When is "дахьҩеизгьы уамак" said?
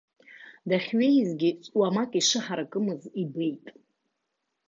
0.69-2.11